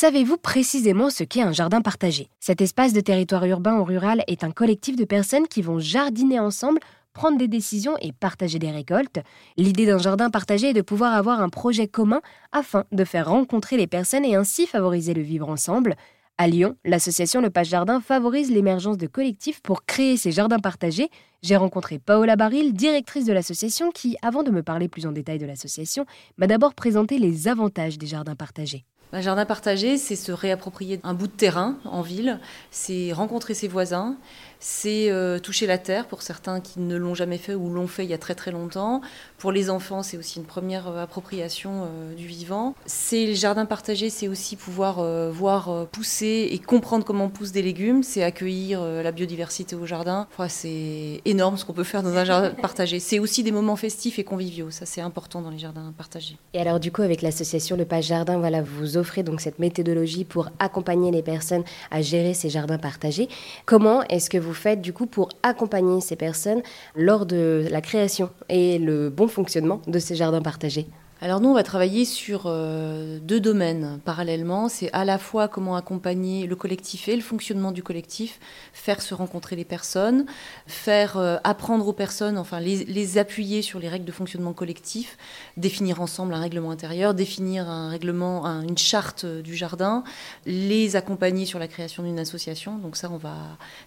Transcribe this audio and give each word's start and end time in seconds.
Savez-vous 0.00 0.36
précisément 0.36 1.10
ce 1.10 1.24
qu'est 1.24 1.42
un 1.42 1.50
jardin 1.50 1.80
partagé? 1.80 2.30
Cet 2.38 2.60
espace 2.60 2.92
de 2.92 3.00
territoire 3.00 3.44
urbain 3.46 3.80
ou 3.80 3.82
rural 3.82 4.22
est 4.28 4.44
un 4.44 4.52
collectif 4.52 4.94
de 4.94 5.04
personnes 5.04 5.48
qui 5.48 5.60
vont 5.60 5.80
jardiner 5.80 6.38
ensemble 6.38 6.78
prendre 7.12 7.36
des 7.36 7.48
décisions 7.48 7.96
et 8.00 8.12
partager 8.12 8.60
des 8.60 8.70
récoltes. 8.70 9.18
L'idée 9.56 9.86
d'un 9.86 9.98
jardin 9.98 10.30
partagé 10.30 10.68
est 10.68 10.72
de 10.72 10.82
pouvoir 10.82 11.14
avoir 11.14 11.40
un 11.40 11.48
projet 11.48 11.88
commun 11.88 12.20
afin 12.52 12.84
de 12.92 13.02
faire 13.02 13.28
rencontrer 13.28 13.76
les 13.76 13.88
personnes 13.88 14.24
et 14.24 14.36
ainsi 14.36 14.68
favoriser 14.68 15.14
le 15.14 15.22
vivre 15.22 15.48
ensemble. 15.48 15.96
À 16.40 16.46
Lyon, 16.46 16.76
l'association 16.84 17.40
Le 17.40 17.50
Page 17.50 17.70
Jardin 17.70 18.00
favorise 18.00 18.52
l'émergence 18.52 18.98
de 18.98 19.08
collectifs 19.08 19.60
pour 19.62 19.84
créer 19.84 20.16
ces 20.16 20.30
jardins 20.30 20.60
partagés. 20.60 21.10
J'ai 21.42 21.56
rencontré 21.56 21.98
Paola 21.98 22.36
Baril, 22.36 22.72
directrice 22.72 23.24
de 23.24 23.32
l'association, 23.32 23.90
qui, 23.90 24.16
avant 24.22 24.44
de 24.44 24.52
me 24.52 24.62
parler 24.62 24.86
plus 24.86 25.06
en 25.06 25.10
détail 25.10 25.38
de 25.38 25.46
l'association, 25.46 26.06
m'a 26.36 26.46
d'abord 26.46 26.74
présenté 26.74 27.18
les 27.18 27.48
avantages 27.48 27.98
des 27.98 28.06
jardins 28.06 28.36
partagés. 28.36 28.84
Un 29.12 29.22
jardin 29.22 29.46
partagé, 29.46 29.96
c'est 29.96 30.16
se 30.16 30.32
réapproprier 30.32 31.00
un 31.02 31.14
bout 31.14 31.28
de 31.28 31.32
terrain 31.32 31.78
en 31.86 32.02
ville, 32.02 32.40
c'est 32.70 33.12
rencontrer 33.12 33.54
ses 33.54 33.66
voisins, 33.66 34.16
c'est 34.60 35.10
euh, 35.10 35.38
toucher 35.38 35.66
la 35.66 35.78
terre 35.78 36.06
pour 36.06 36.22
certains 36.22 36.60
qui 36.60 36.80
ne 36.80 36.96
l'ont 36.96 37.14
jamais 37.14 37.38
fait 37.38 37.54
ou 37.54 37.70
l'ont 37.70 37.86
fait 37.86 38.04
il 38.04 38.10
y 38.10 38.14
a 38.14 38.18
très 38.18 38.34
très 38.34 38.50
longtemps. 38.50 39.00
Pour 39.38 39.52
les 39.52 39.70
enfants, 39.70 40.02
c'est 40.02 40.16
aussi 40.16 40.38
une 40.38 40.44
première 40.44 40.88
euh, 40.88 41.02
appropriation 41.02 41.84
euh, 41.86 42.14
du 42.14 42.26
vivant. 42.26 42.74
C'est 42.86 43.24
les 43.24 43.34
jardins 43.34 43.66
partagés, 43.66 44.10
c'est 44.10 44.28
aussi 44.28 44.56
pouvoir 44.56 44.98
voir 45.30 45.86
pousser 45.86 46.48
et 46.50 46.58
comprendre 46.58 47.04
comment 47.04 47.28
poussent 47.28 47.52
des 47.52 47.62
légumes, 47.62 48.02
c'est 48.02 48.22
accueillir 48.22 48.82
la 48.82 49.12
biodiversité 49.12 49.76
au 49.76 49.86
jardin. 49.86 50.26
c'est 50.48 51.20
énorme 51.24 51.56
ce 51.56 51.64
qu'on 51.64 51.72
peut 51.72 51.84
faire 51.84 52.02
dans 52.02 52.16
un 52.16 52.24
jardin 52.24 52.50
partagé. 52.62 53.00
C'est 53.00 53.18
aussi 53.18 53.42
des 53.42 53.52
moments 53.52 53.76
festifs 53.76 54.18
et 54.18 54.24
conviviaux, 54.24 54.70
ça 54.70 54.86
c'est 54.86 55.00
important 55.00 55.40
dans 55.40 55.50
les 55.50 55.58
jardins 55.58 55.92
partagés. 55.96 56.36
Et 56.52 56.60
alors 56.60 56.80
du 56.80 56.90
coup, 56.92 57.02
avec 57.02 57.22
l'association 57.22 57.76
Le 57.76 57.84
Page 57.84 58.06
Jardin, 58.06 58.38
voilà, 58.38 58.62
vous 58.62 58.97
offrez 58.98 59.22
donc 59.22 59.40
cette 59.40 59.58
méthodologie 59.58 60.24
pour 60.24 60.50
accompagner 60.58 61.10
les 61.10 61.22
personnes 61.22 61.64
à 61.90 62.02
gérer 62.02 62.34
ces 62.34 62.50
jardins 62.50 62.78
partagés. 62.78 63.28
Comment 63.64 64.02
est-ce 64.04 64.30
que 64.30 64.38
vous 64.38 64.54
faites 64.54 64.80
du 64.80 64.92
coup 64.92 65.06
pour 65.06 65.30
accompagner 65.42 66.00
ces 66.00 66.16
personnes 66.16 66.62
lors 66.94 67.26
de 67.26 67.66
la 67.70 67.80
création 67.80 68.30
et 68.48 68.78
le 68.78 69.10
bon 69.10 69.28
fonctionnement 69.28 69.80
de 69.86 69.98
ces 69.98 70.14
jardins 70.14 70.42
partagés? 70.42 70.86
Alors 71.20 71.40
nous, 71.40 71.48
on 71.48 71.54
va 71.54 71.64
travailler 71.64 72.04
sur 72.04 72.42
euh, 72.46 73.18
deux 73.20 73.40
domaines 73.40 73.98
parallèlement. 74.04 74.68
C'est 74.68 74.88
à 74.92 75.04
la 75.04 75.18
fois 75.18 75.48
comment 75.48 75.74
accompagner 75.74 76.46
le 76.46 76.54
collectif 76.54 77.08
et 77.08 77.16
le 77.16 77.22
fonctionnement 77.22 77.72
du 77.72 77.82
collectif, 77.82 78.38
faire 78.72 79.02
se 79.02 79.14
rencontrer 79.14 79.56
les 79.56 79.64
personnes, 79.64 80.26
faire 80.68 81.16
euh, 81.16 81.36
apprendre 81.42 81.88
aux 81.88 81.92
personnes, 81.92 82.38
enfin 82.38 82.60
les, 82.60 83.18
appuyer 83.18 83.62
sur 83.62 83.80
les 83.80 83.88
règles 83.88 84.04
de 84.04 84.12
fonctionnement 84.12 84.52
collectif, 84.52 85.18
définir 85.56 86.00
ensemble 86.00 86.34
un 86.34 86.40
règlement 86.40 86.70
intérieur, 86.70 87.14
définir 87.14 87.68
un 87.68 87.90
règlement, 87.90 88.44
une 88.46 88.78
charte 88.78 89.26
du 89.26 89.56
jardin, 89.56 90.04
les 90.46 90.94
accompagner 90.94 91.46
sur 91.46 91.58
la 91.58 91.66
création 91.66 92.04
d'une 92.04 92.20
association. 92.20 92.78
Donc 92.78 92.96
ça, 92.96 93.10
on 93.10 93.16
va, 93.16 93.34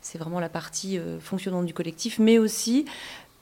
c'est 0.00 0.18
vraiment 0.18 0.40
la 0.40 0.48
partie 0.48 0.98
euh, 0.98 1.20
fonctionnement 1.20 1.62
du 1.62 1.74
collectif, 1.74 2.18
mais 2.18 2.38
aussi 2.38 2.86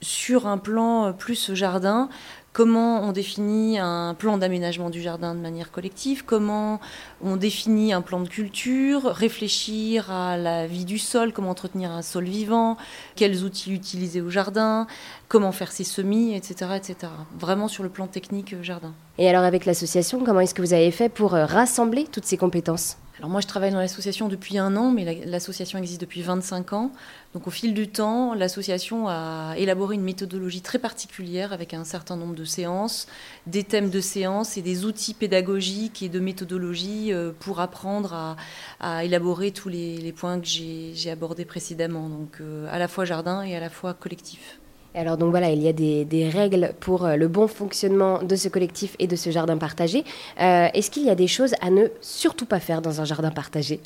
sur 0.00 0.46
un 0.46 0.58
plan 0.58 1.12
plus 1.12 1.54
jardin, 1.54 2.08
comment 2.54 3.02
on 3.02 3.12
définit 3.12 3.78
un 3.80 4.14
plan 4.14 4.38
d'aménagement 4.38 4.88
du 4.88 5.02
jardin 5.02 5.34
de 5.34 5.40
manière 5.40 5.72
collective, 5.72 6.24
comment 6.24 6.80
on 7.20 7.36
définit 7.36 7.92
un 7.92 8.00
plan 8.00 8.20
de 8.20 8.28
culture, 8.28 9.02
réfléchir 9.06 10.10
à 10.10 10.38
la 10.38 10.66
vie 10.66 10.84
du 10.84 10.98
sol, 10.98 11.32
comment 11.32 11.50
entretenir 11.50 11.90
un 11.90 12.00
sol 12.00 12.24
vivant, 12.24 12.78
quels 13.16 13.42
outils 13.42 13.72
utiliser 13.72 14.22
au 14.22 14.30
jardin, 14.30 14.86
comment 15.28 15.50
faire 15.50 15.72
ses 15.72 15.84
semis, 15.84 16.34
etc., 16.34 16.70
etc. 16.76 17.12
Vraiment 17.38 17.66
sur 17.66 17.82
le 17.82 17.88
plan 17.88 18.06
technique 18.06 18.54
euh, 18.54 18.62
jardin. 18.62 18.94
Et 19.18 19.28
alors 19.28 19.42
avec 19.42 19.66
l'association, 19.66 20.22
comment 20.24 20.40
est-ce 20.40 20.54
que 20.54 20.62
vous 20.62 20.74
avez 20.74 20.92
fait 20.92 21.08
pour 21.08 21.34
euh, 21.34 21.46
rassembler 21.46 22.04
toutes 22.04 22.24
ces 22.24 22.36
compétences? 22.36 22.98
Alors 23.18 23.30
moi, 23.30 23.40
je 23.40 23.46
travaille 23.46 23.70
dans 23.70 23.78
l'association 23.78 24.28
depuis 24.28 24.58
un 24.58 24.76
an, 24.76 24.90
mais 24.90 25.24
l'association 25.24 25.78
existe 25.78 26.00
depuis 26.00 26.22
25 26.22 26.72
ans. 26.72 26.90
Donc 27.32 27.46
au 27.46 27.50
fil 27.50 27.72
du 27.72 27.88
temps, 27.88 28.34
l'association 28.34 29.08
a 29.08 29.54
élaboré 29.56 29.94
une 29.94 30.02
méthodologie 30.02 30.62
très 30.62 30.80
particulière 30.80 31.52
avec 31.52 31.74
un 31.74 31.84
certain 31.84 32.16
nombre 32.16 32.34
de 32.34 32.43
séances, 32.44 33.06
des 33.46 33.64
thèmes 33.64 33.90
de 33.90 34.00
séances 34.00 34.56
et 34.56 34.62
des 34.62 34.84
outils 34.84 35.14
pédagogiques 35.14 36.02
et 36.02 36.08
de 36.08 36.20
méthodologie 36.20 37.12
euh, 37.12 37.32
pour 37.38 37.60
apprendre 37.60 38.36
à, 38.80 39.04
élaborer 39.04 39.50
tous 39.50 39.68
les, 39.68 40.12
points 40.12 40.40
que 40.40 40.46
j'ai 40.46 41.10
abordés 41.10 41.44
précédemment. 41.44 42.08
Donc 42.08 42.38
euh, 42.40 42.66
à 42.70 42.78
la 42.78 42.88
fois 42.88 43.04
jardin 43.04 43.42
et 43.42 43.56
à 43.56 43.60
la 43.60 43.70
fois 43.70 43.94
collectif. 43.94 44.58
Alors 44.96 45.16
donc 45.16 45.30
voilà, 45.30 45.50
il 45.50 45.60
y 45.60 45.68
a 45.68 45.72
des, 45.72 46.28
règles 46.28 46.72
pour 46.78 47.04
euh, 47.04 47.16
le 47.16 47.26
bon 47.26 47.48
fonctionnement 47.48 48.22
de 48.22 48.36
ce 48.36 48.48
collectif 48.48 48.94
et 49.00 49.08
de 49.08 49.16
ce 49.16 49.30
jardin 49.30 49.58
partagé. 49.58 50.04
Euh, 50.40 50.68
est-ce 50.72 50.90
qu'il 50.90 51.04
y 51.04 51.10
a 51.10 51.16
des 51.16 51.26
choses 51.26 51.54
à 51.60 51.70
ne 51.70 51.88
surtout 52.00 52.46
pas 52.46 52.60
faire 52.60 52.80
dans 52.80 53.00
un 53.00 53.04
jardin 53.04 53.30
partagé? 53.30 53.80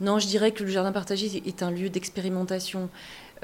Non, 0.00 0.18
je 0.18 0.26
dirais 0.26 0.50
que 0.50 0.64
le 0.64 0.70
jardin 0.70 0.90
partagé 0.90 1.42
est 1.46 1.62
un 1.62 1.70
lieu 1.70 1.88
d'expérimentation. 1.88 2.88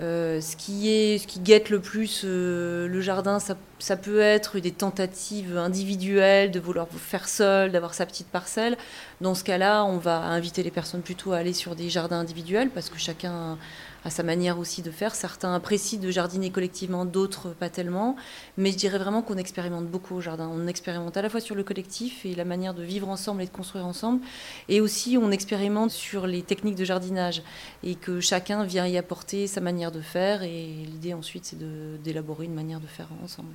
Euh, 0.01 0.41
ce, 0.41 0.55
qui 0.57 0.89
est, 0.91 1.19
ce 1.19 1.27
qui 1.27 1.41
guette 1.41 1.71
le 1.71 1.81
plus 1.81 2.25
le 2.25 3.01
jardin, 3.01 3.41
ça, 3.41 3.57
ça, 3.81 3.97
peut 3.97 4.21
être 4.21 4.59
des 4.61 4.71
tentatives 4.71 5.57
individuelles 5.57 6.53
de 6.53 6.61
vouloir 6.61 6.87
faire 6.89 7.29
seul, 7.29 7.73
d'avoir 7.73 7.95
sa 7.95 8.07
petite 8.07 8.29
parcelle. 8.29 8.77
Dans 9.21 9.35
ce 9.35 9.43
cas-là, 9.43 9.85
on 9.85 9.99
va 9.99 10.21
inviter 10.21 10.63
les 10.63 10.71
personnes 10.71 11.03
plutôt 11.03 11.33
à 11.33 11.39
aller 11.39 11.53
sur 11.53 11.75
des 11.75 11.91
jardins 11.91 12.21
individuels 12.21 12.71
parce 12.71 12.91
que 12.91 12.99
chacun 12.99 13.59
à 14.05 14.11
sa 14.11 14.23
manière 14.23 14.59
aussi 14.59 14.83
de 14.83 14.91
faire. 14.91 15.15
Certains 15.15 15.55
apprécient 15.55 16.01
de 16.01 16.11
jardiner 16.11 16.51
collectivement, 16.51 17.05
d'autres 17.05 17.51
pas 17.51 17.69
tellement. 17.69 18.17
Mais 18.57 18.71
je 18.71 18.77
dirais 18.77 18.99
vraiment 18.99 19.23
qu'on 19.23 19.37
expérimente 19.37 19.87
beaucoup 19.87 20.17
au 20.17 20.21
jardin. 20.21 20.51
On 20.53 20.67
expérimente 20.67 21.17
à 21.17 21.23
la 21.23 21.29
fois 21.29 21.41
sur 21.41 21.55
le 21.55 21.65
collectif 21.65 22.25
et 22.25 22.35
la 22.35 22.45
manière 22.45 22.75
de 22.75 22.83
vivre 22.83 23.09
ensemble 23.09 23.43
et 23.43 23.47
de 23.47 23.51
construire 23.51 23.87
ensemble. 23.87 24.21
Et 24.69 24.81
aussi, 24.81 25.19
on 25.21 25.31
expérimente 25.31 25.91
sur 25.91 26.27
les 26.27 26.43
techniques 26.43 26.77
de 26.77 26.85
jardinage 26.85 27.43
et 27.83 27.95
que 27.95 28.21
chacun 28.21 28.65
vient 28.65 28.87
y 28.87 28.97
apporter 28.97 29.47
sa 29.47 29.61
manière 29.61 29.88
de 29.91 30.00
faire. 30.00 30.43
Et 30.43 30.66
l'idée 30.84 31.15
ensuite, 31.15 31.44
c'est 31.44 31.59
d'élaborer 32.03 32.47
une 32.47 32.54
manière 32.54 32.81
de 32.81 32.87
faire 32.87 33.09
ensemble. 33.22 33.53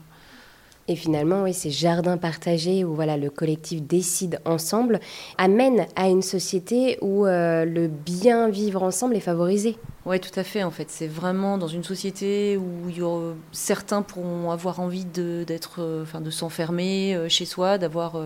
Et 0.87 0.95
finalement, 0.95 1.43
oui, 1.43 1.53
ces 1.53 1.71
jardins 1.71 2.17
partagés 2.17 2.83
où 2.83 2.93
voilà, 2.93 3.15
le 3.15 3.29
collectif 3.29 3.81
décide 3.81 4.39
ensemble 4.43 4.99
amènent 5.37 5.85
à 5.95 6.09
une 6.09 6.21
société 6.21 6.97
où 7.01 7.25
euh, 7.25 7.63
le 7.63 7.87
bien 7.87 8.49
vivre 8.49 8.83
ensemble 8.83 9.15
est 9.15 9.21
favorisé. 9.21 9.77
Oui, 10.05 10.19
tout 10.19 10.37
à 10.37 10.43
fait. 10.43 10.63
En 10.63 10.71
fait, 10.71 10.89
c'est 10.89 11.07
vraiment 11.07 11.57
dans 11.57 11.67
une 11.67 11.83
société 11.83 12.57
où 12.57 13.01
aura, 13.01 13.33
certains 13.53 14.01
pourront 14.01 14.51
avoir 14.51 14.81
envie 14.81 15.05
de, 15.05 15.45
d'être, 15.47 15.75
euh, 15.79 16.03
enfin, 16.03 16.19
de 16.19 16.29
s'enfermer 16.29 17.15
euh, 17.15 17.29
chez 17.29 17.45
soi, 17.45 17.77
d'avoir 17.77 18.21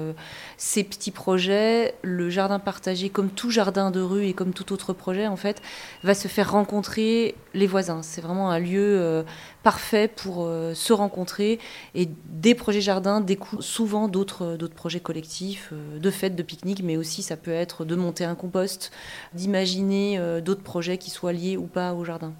ces 0.58 0.84
petits 0.84 1.12
projets. 1.12 1.94
Le 2.02 2.30
jardin 2.30 2.60
partagé, 2.60 3.10
comme 3.10 3.30
tout 3.30 3.52
jardin 3.52 3.92
de 3.92 4.02
rue 4.02 4.26
et 4.26 4.34
comme 4.34 4.54
tout 4.54 4.74
autre 4.74 4.94
projet, 4.94 5.28
en 5.28 5.36
fait, 5.36 5.62
va 6.04 6.16
se 6.16 6.28
faire 6.28 6.52
rencontrer 6.52 7.36
les 7.54 7.68
voisins. 7.68 8.02
C'est 8.02 8.22
vraiment 8.22 8.50
un 8.50 8.60
lieu 8.60 9.24
parfait 9.64 10.08
pour 10.08 10.50
se 10.74 10.94
rencontrer 10.94 11.60
et 11.94 12.08
des 12.30 12.56
projets 12.56 12.82
jardins 12.82 13.22
découlent 13.22 13.62
souvent 13.62 14.08
d'autres, 14.08 14.58
projets 14.76 15.00
collectifs, 15.00 15.70
euh, 15.74 16.00
de 16.00 16.12
fêtes, 16.12 16.36
de 16.36 16.44
pique-niques, 16.44 16.84
mais 16.84 16.98
aussi 16.98 17.24
ça 17.24 17.38
peut 17.38 17.52
être 17.52 17.86
de 17.86 17.96
monter 17.96 18.24
un 18.24 18.36
compost, 18.36 18.92
d'imaginer 19.34 20.18
euh, 20.20 20.42
d'autres 20.42 20.64
projets 20.64 20.98
qui 20.98 21.10
soient 21.10 21.34
liés 21.34 21.58
pas 21.68 21.94
au 21.94 22.04
jardin. 22.04 22.34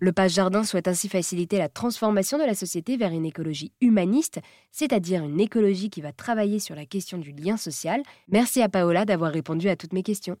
Le 0.00 0.12
Page 0.12 0.32
Jardin 0.32 0.64
souhaite 0.64 0.88
ainsi 0.88 1.08
faciliter 1.08 1.56
la 1.56 1.68
transformation 1.68 2.36
de 2.36 2.44
la 2.44 2.54
société 2.54 2.96
vers 2.96 3.12
une 3.12 3.24
écologie 3.24 3.72
humaniste, 3.80 4.40
c'est-à-dire 4.70 5.24
une 5.24 5.40
écologie 5.40 5.88
qui 5.88 6.02
va 6.02 6.12
travailler 6.12 6.58
sur 6.58 6.74
la 6.74 6.84
question 6.84 7.16
du 7.16 7.32
lien 7.32 7.56
social. 7.56 8.02
Merci 8.28 8.60
à 8.60 8.68
Paola 8.68 9.04
d'avoir 9.04 9.32
répondu 9.32 9.68
à 9.68 9.76
toutes 9.76 9.92
mes 9.92 10.02
questions. 10.02 10.36